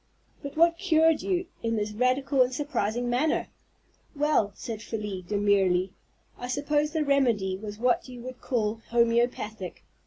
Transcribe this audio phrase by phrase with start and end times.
[0.41, 3.49] "But what cured you in this radical and surprising manner?"
[4.15, 5.93] "Well," said Felie, demurely,
[6.39, 9.83] "I suppose the remedy was what you would call homeopathic.